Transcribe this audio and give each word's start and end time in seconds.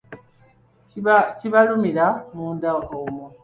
Kibalumira 1.39 2.05
munda 2.33 2.69
omwo 2.99 3.25